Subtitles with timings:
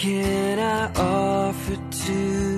[0.00, 2.49] can I offer to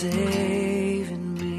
[0.00, 1.54] saving me.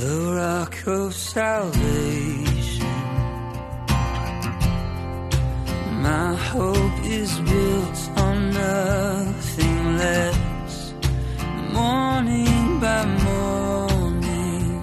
[0.00, 2.96] the rock of salvation.
[6.08, 10.94] My hope is built on nothing less.
[11.80, 14.80] Morning by morning,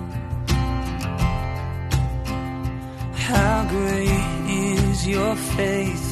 [3.27, 6.06] how great is your faithfulness?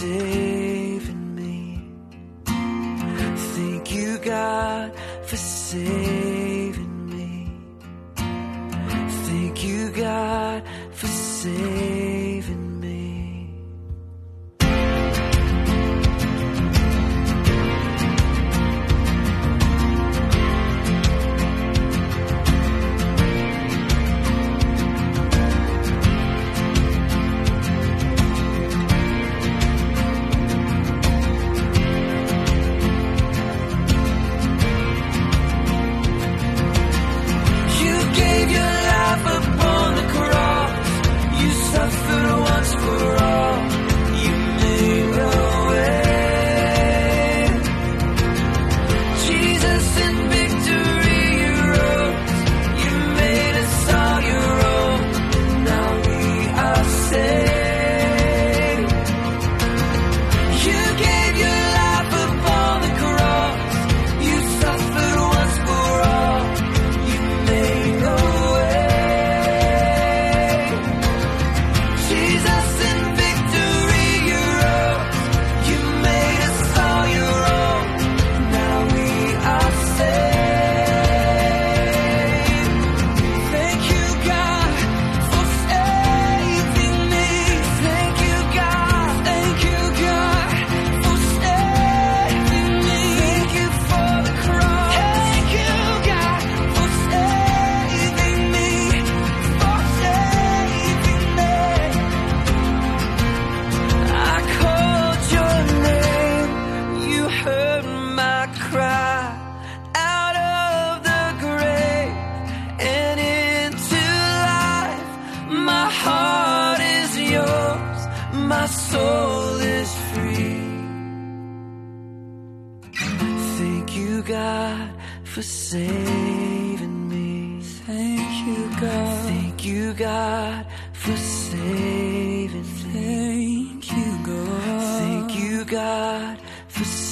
[0.00, 1.88] Saving me.
[3.54, 4.92] Thank you, God,
[5.24, 7.50] for saving me.
[9.28, 10.62] Thank you, God,
[10.92, 11.95] for saving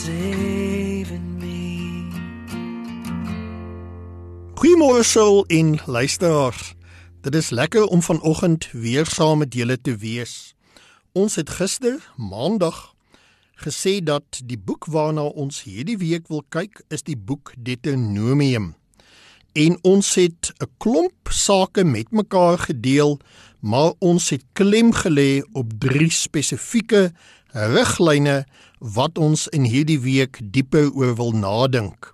[0.05, 2.05] saving me.
[4.55, 6.75] Goeiemôre Saul en luisteraars.
[7.21, 10.53] Dit is lekker om vanoggend weer saam met julle te wees.
[11.13, 12.93] Ons het gister, Maandag,
[13.65, 18.75] gesê dat die boek waarna ons hierdie week wil kyk, is die boek Deuteronomium.
[19.55, 23.21] En ons het 'n klomp sake met mekaar gedeel,
[23.61, 27.13] maar ons het klem gelê op drie spesifieke
[27.55, 28.45] riglyne
[28.79, 32.11] wat ons in hierdie week dieper oor wil nadink.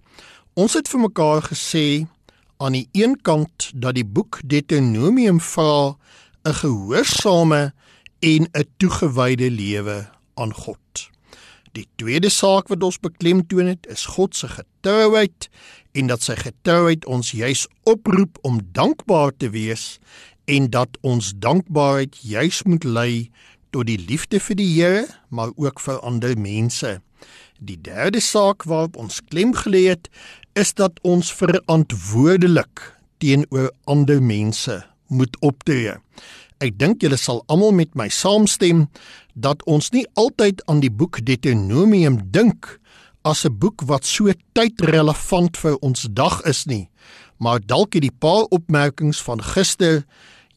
[0.54, 2.06] Ons het vir mekaar gesê
[2.60, 5.96] aan die een kant dat die boek Deuteronomium vra
[6.44, 7.72] 'n gehoorsame
[8.20, 11.10] en 'n toegewyde lewe aan God.
[11.72, 15.48] Die tweede saak wat ons beklemtoon het, is God se getrouheid
[15.92, 19.98] en dat sy getrouheid ons juis oproep om dankbaar te wees
[20.44, 23.30] en dat ons dankbaarheid juis moet lei
[23.70, 27.00] tot die liefde vir die Here, maar ook vir ander mense.
[27.60, 30.08] Die derde saak waarop ons klem gelê het,
[30.58, 32.82] is dat ons verantwoordelik
[33.20, 35.96] teenoor ander mense moet optree.
[36.60, 38.86] Ek dink julle sal almal met my saamstem
[39.34, 42.80] dat ons nie altyd aan die boek Deuteronomium dink
[43.24, 46.88] as 'n boek wat so tydrelevant vir ons dag is nie,
[47.38, 50.04] maar dalk het die paar opmerkings van gister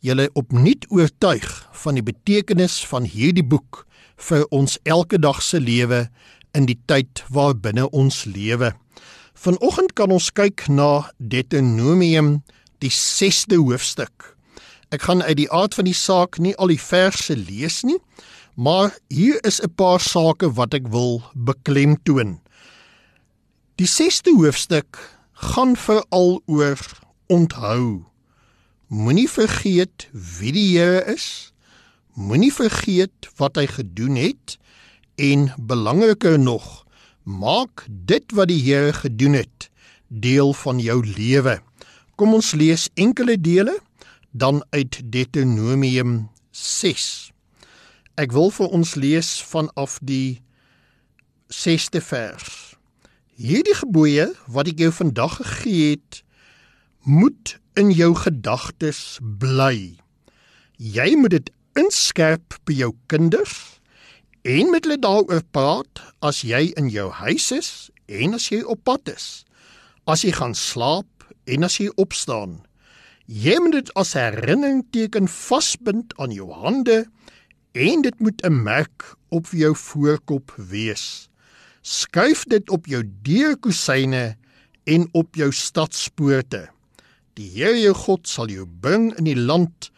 [0.04, 1.48] julle opnuut oortuig
[1.84, 3.86] van die betekenis van hierdie boek
[4.28, 6.08] vir ons elke dag se lewe
[6.58, 8.74] in die tyd waarbinne ons lewe.
[9.34, 12.42] Vanoggend kan ons kyk na Deuteronomium
[12.84, 14.34] die 6de hoofstuk.
[14.92, 17.98] Ek gaan uit die aard van die saak nie al die verse lees nie,
[18.60, 22.40] maar hier is 'n paar sake wat ek wil beklemtoon.
[23.80, 25.00] Die 6de hoofstuk
[25.34, 26.80] gaan veral oor
[27.28, 28.13] onthou.
[28.94, 31.50] Moenie vergeet wie die Here is.
[32.14, 34.60] Moenie vergeet wat hy gedoen het
[35.18, 36.84] en belangriker nog,
[37.26, 39.72] maak dit wat die Here gedoen het
[40.14, 41.56] deel van jou lewe.
[42.22, 43.74] Kom ons lees enkele dele
[44.30, 47.08] dan uit Deuteronomium 6.
[48.22, 50.44] Ek wil vir ons lees vanaf die
[51.50, 52.78] 6ste vers.
[53.42, 56.22] Hierdie gebooie wat ek jou vandag gegee het,
[57.02, 59.96] moet in jou gedagtes bly.
[60.78, 61.50] Jy moet dit
[61.80, 63.80] inskerp by jou kinders
[64.44, 67.72] en met hulle daaroor praat as jy in jou huis is
[68.12, 69.46] en as jy op pad is.
[70.06, 72.60] As jy gaan slaap en as jy opstaan.
[73.26, 77.06] Jy moet dit as herinnering teken vasbind aan jou hande
[77.74, 81.30] en dit moet 'n merk op jou voorkop wees.
[81.82, 84.36] Skuif dit op jou deurkusyne
[84.84, 86.73] en op jou stadspoorte.
[87.40, 89.90] Die Here jou God sal jou bring in die land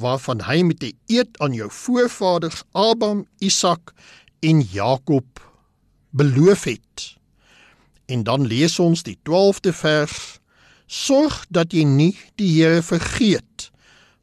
[0.00, 3.94] waarvan hy met 'n eed aan jou voorvaders Abraham, Isak
[4.40, 5.40] en Jakob
[6.10, 7.16] beloof het.
[8.06, 10.40] En dan lees ons die 12de vers:
[10.86, 13.70] Sorg dat jy nie die Here vergeet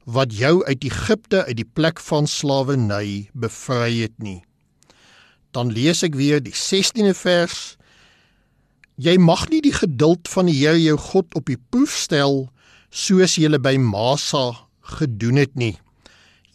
[0.04, 4.42] wat jou uit Egipte uit die plek van slawerny bevry het nie
[5.50, 7.74] dan lees ek weer die 16de vers.
[9.00, 12.48] Jy mag nie die geduld van die Here jou God op die proef stel
[12.90, 14.66] soos jy by Masa
[14.98, 15.76] gedoen het nie.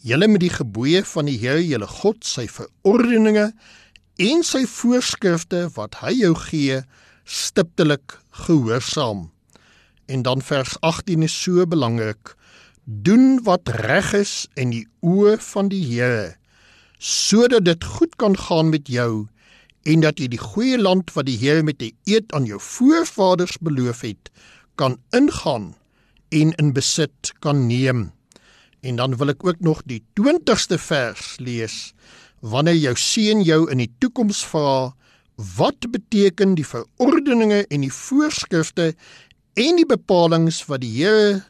[0.04, 3.52] Julle met die gebooie van die Here julle God, sy verordeninge
[4.20, 6.82] en sy voorskrifte wat hy jou gee,
[7.24, 9.30] stiptelik gehoorsaam.
[10.06, 12.36] En dan vers 18 is so belangrik.
[12.84, 16.36] Doen wat reg is in die oë van die Here
[16.98, 19.26] sodat dit goed kan gaan met jou
[19.86, 23.58] en dat jy die goeie land wat die Here met 'n eed aan jou voorvaders
[23.60, 24.30] beloof het,
[24.74, 25.74] kan ingaan
[26.36, 28.10] en in besit kan neem.
[28.80, 31.76] En dan wil ek ook nog die 20ste vers lees.
[32.40, 34.92] Wanneer jou seun jou in die toekoms vra,
[35.58, 38.92] wat beteken die verordeninge en die voorskrifte
[39.56, 41.40] en die bepalinge wat die Here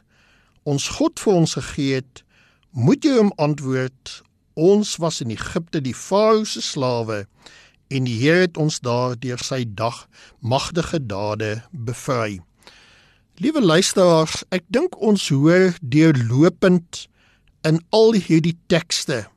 [0.67, 2.23] ons God vir ons gegee het,
[2.71, 4.17] moet jy hom antwoord
[4.57, 7.27] Ons was in Egipte die Farao se slawe
[7.93, 9.99] en die Here het ons daar deur sy dag
[10.41, 12.39] magtige dade bevry.
[13.37, 17.03] Liewe luisteraars, ek dink ons hoor deurlopend
[17.69, 19.27] in al hierdie tekste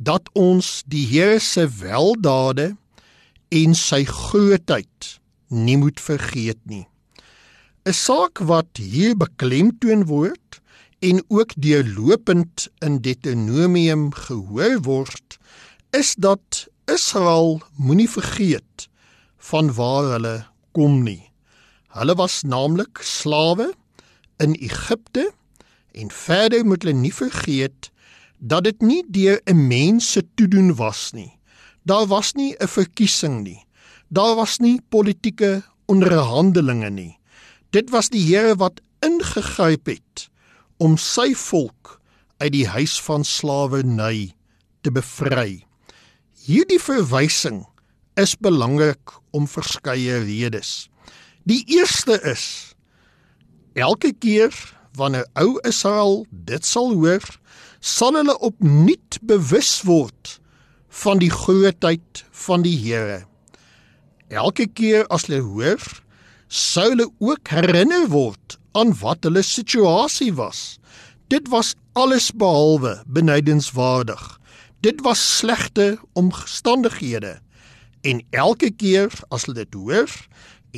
[0.00, 2.70] dat ons die Here se weldade
[3.52, 5.10] en sy grootheid
[5.52, 6.86] nie moet vergeet nie.
[7.84, 10.62] 'n Saak wat hier beklemtoon word,
[11.04, 15.38] en ook deurlopend in Deuteronomium gehoor word
[15.92, 18.88] is dat Israel moenie vergeet
[19.36, 20.36] van waar hulle
[20.72, 21.27] kom nie.
[21.98, 23.72] Hulle was naamlik slawe
[24.38, 25.32] in Egipte
[25.98, 27.90] En verder moet hulle nie vergeet
[28.38, 31.32] dat dit nie deur 'n mens se toedoen was nie.
[31.82, 33.66] Daar was nie 'n verkiesing nie.
[34.08, 37.18] Daar was nie politieke onderhandelinge nie.
[37.70, 40.28] Dit was die Here wat ingegryp het
[40.76, 42.00] om sy volk
[42.36, 44.34] uit die huis van slawerny
[44.80, 45.66] te bevry.
[46.46, 47.66] Hierdie verwysing
[48.14, 50.88] is belangrik om verskeie redes.
[51.48, 52.74] Die eerste is
[53.72, 54.52] elke keer
[54.98, 57.24] wanneer ou Israel dit sal hoor,
[57.80, 60.34] sal hulle opnuut bewus word
[61.04, 63.22] van die grootheid van die Here.
[64.28, 65.80] Elke keer as hulle hoor,
[66.52, 70.76] sou hulle ook herinner word aan wat hulle situasie was.
[71.32, 74.34] Dit was alles behalwe benydenswaardig.
[74.84, 77.38] Dit was slegte omstandighede.
[78.04, 80.12] En elke keer as hulle dit hoor,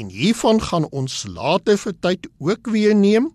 [0.00, 3.28] en hiervan gaan ons later vir tyd ook weer neem,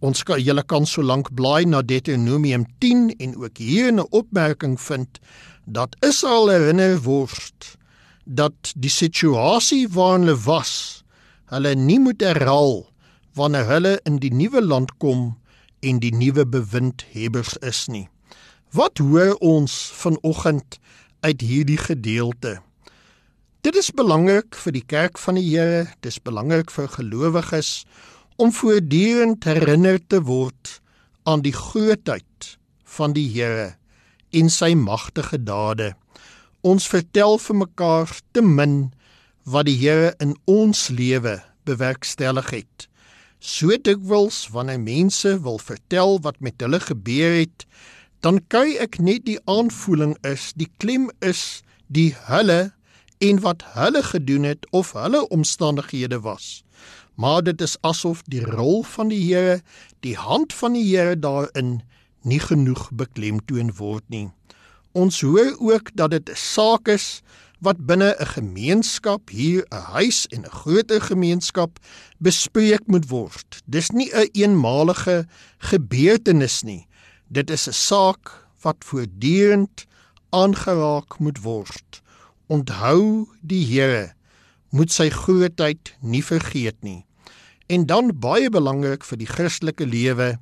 [0.00, 4.80] ons kan julle kan so lank blaai na Deuteronomium 10 en ook hier 'n opmerking
[4.80, 5.18] vind
[5.66, 7.76] dat Israel herinner word
[8.24, 11.02] dat die situasie waarin hulle was,
[11.50, 12.86] hulle nie moet herhaal
[13.34, 15.36] wanneer hulle in die nuwe land kom
[15.80, 18.08] en die nuwe bewindhebbers is nie.
[18.70, 20.78] Wat hoor ons vanoggend
[21.20, 22.60] uit hierdie gedeelte?
[23.60, 27.82] Dit is belangrik vir die kerk van die Here, dis belangrik vir gelowiges
[28.40, 30.78] om voortdurend herinner te word
[31.28, 32.54] aan die grootheid
[32.94, 33.74] van die Here
[34.32, 35.90] en sy magtige dade.
[36.64, 38.94] Ons vertel vir mekaar te min
[39.44, 41.36] wat die Here in ons lewe
[41.68, 42.88] bewerkstellig het.
[43.44, 47.68] So dikwels wanneer mense wil vertel wat met hulle gebeur het,
[48.24, 51.60] dan kry ek net die aanvoeling is die klem is
[51.92, 52.70] die hulle
[53.20, 56.64] en wat hulle gedoen het of hulle omstandighede was.
[57.14, 59.60] Maar dit is asof die rol van die Here,
[60.00, 61.82] die hand van die Here daarin
[62.24, 64.30] nie genoeg beklemtoon word nie.
[64.96, 67.20] Ons hoor ook dat dit 'n saak is
[67.60, 71.78] wat binne 'n gemeenskap hier 'n huis en 'n groter gemeenskap
[72.18, 73.62] bespreek moet word.
[73.66, 75.26] Dis nie 'n een eenmalige
[75.58, 76.88] gebeurtenis nie.
[77.28, 79.84] Dit is 'n saak wat voortdurend
[80.30, 82.02] aangeraak moet word.
[82.50, 84.10] Onthou die Here
[84.74, 87.04] moet sy grootheid nie vergeet nie.
[87.70, 90.34] En dan baie belangrik vir die Christelike lewe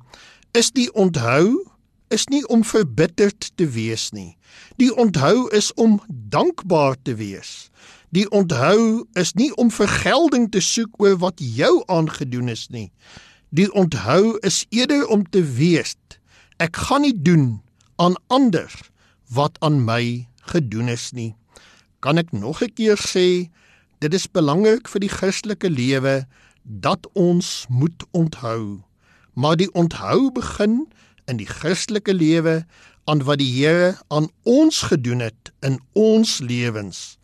[0.57, 1.61] is die onthou
[2.09, 4.33] is nie om verbitterd te wees nie.
[4.81, 7.69] Die onthou is om dankbaar te wees.
[8.09, 12.89] Die onthou is nie om vergelding te soek oor wat jou aangedoen is nie.
[13.53, 16.17] Die onthou is eerder om te weet
[16.59, 17.61] ek gaan nie doen
[18.03, 18.73] aan ander
[19.31, 21.38] wat aan my gedoen is nie.
[21.99, 23.49] Kan ek nog 'n keer sê
[23.99, 26.27] dit is belangrik vir die Christelike lewe
[26.63, 28.83] dat ons moet onthou.
[29.33, 30.87] Maar die onthou begin
[31.25, 32.65] in die Christelike lewe
[33.03, 37.17] aan wat die Here aan ons gedoen het in ons lewens.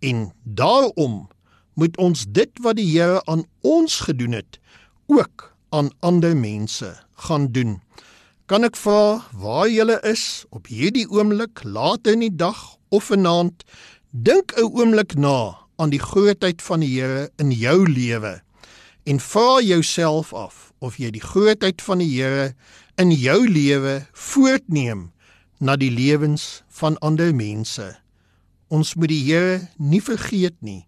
[0.00, 1.28] En daarom
[1.74, 4.58] moet ons dit wat die Here aan ons gedoen het
[5.06, 7.80] ook aan ander mense gaan doen.
[8.46, 13.64] Kan ek vra waar julle is op hierdie oomblik laat in die dag of vanaand
[14.12, 18.42] dink 'n oomblik na aan die grootheid van die Here in jou lewe
[19.04, 22.54] en vra jouself af of jy die grootheid van die Here
[22.96, 25.12] in jou lewe voortneem
[25.58, 27.96] na die lewens van ander mense.
[28.68, 30.86] Ons moet die Here nie vergeet nie,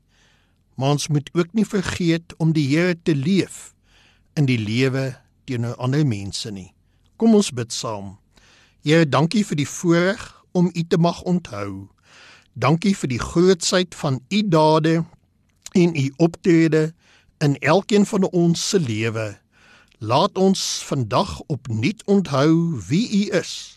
[0.76, 3.74] maar ons moet ook nie vergeet om die Here te leef
[4.36, 6.74] in die lewe teenoor ander mense nie.
[7.16, 8.18] Kom ons bid saam.
[8.84, 11.93] Here, dankie vir die voorreg om U te mag onthou.
[12.54, 15.04] Dankie vir die grootsheid van U dade
[15.72, 16.94] en U optrede
[17.38, 19.38] in elkeen van ons se lewe.
[19.98, 23.74] Laat ons vandag opnuut onthou wie U is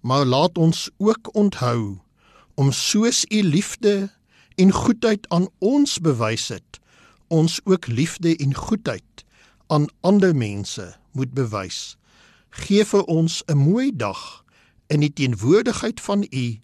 [0.00, 1.98] maar laat ons ook onthou
[2.54, 4.10] om soos u liefde
[4.54, 6.80] en goedheid aan ons bewys het,
[7.26, 9.24] ons ook liefde en goedheid
[9.66, 11.96] aan ander mense moet bewys.
[12.50, 14.44] Geef vir ons 'n mooi dag
[14.86, 16.60] in die teenwoordigheid van u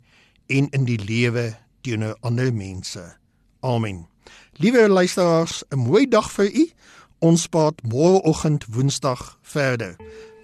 [0.46, 3.16] en in die lewe teenoor ander mense.
[3.60, 4.06] Amen.
[4.52, 6.70] Liewe luisteraars, 'n mooi dag vir u.
[7.18, 9.96] Ons praat môreoggend Woensdag verder.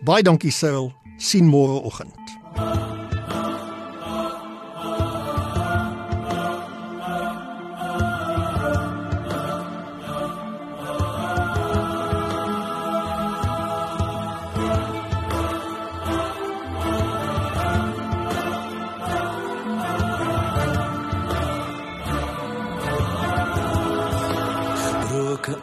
[0.04, 0.92] Baie dankie Cyril.
[1.16, 2.99] Sien môreoggend.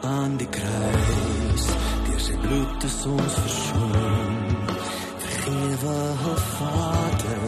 [0.04, 1.64] aan die kruis.
[2.06, 4.36] Deur sy bloed is ons versoen.
[5.24, 7.46] Vergewe haar Vader,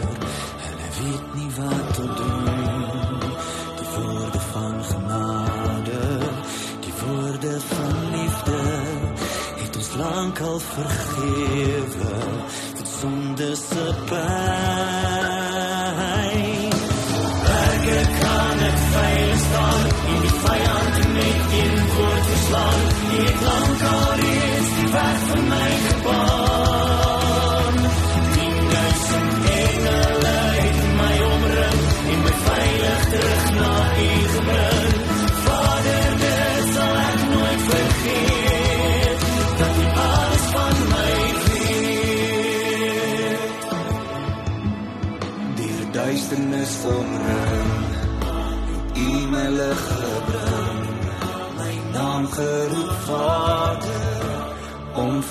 [0.63, 3.19] hulle weet nie wat om doen.
[3.79, 6.03] Die woorde van genade,
[6.85, 8.59] die woorde van liefde
[9.61, 12.13] het ons lankal vergewe.
[12.77, 14.70] Dit sonde se pyn.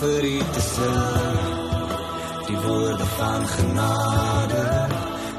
[0.00, 1.40] vir U te sing.
[2.46, 4.64] Die woorde van genade,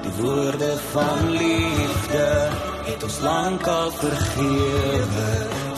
[0.04, 2.28] die woorde van liefde
[2.92, 5.34] het ons lankal vergewe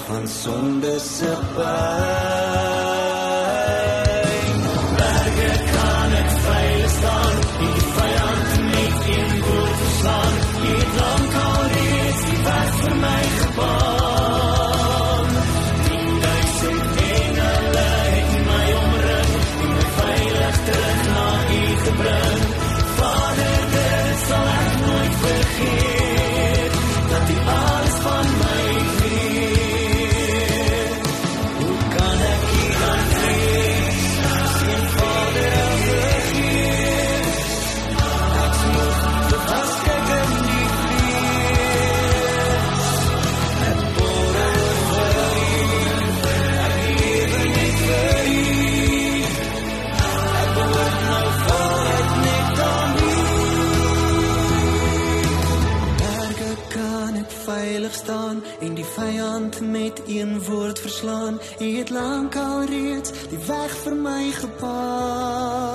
[0.06, 2.73] van sonde se pyn.
[60.22, 61.40] een woord verslaan.
[61.60, 65.74] U het lankal reeds die weg vir my gebaan.